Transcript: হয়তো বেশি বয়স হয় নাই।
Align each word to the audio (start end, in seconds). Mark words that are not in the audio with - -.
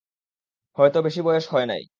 হয়তো 0.77 0.99
বেশি 1.01 1.21
বয়স 1.23 1.45
হয় 1.51 1.65
নাই। 1.65 1.81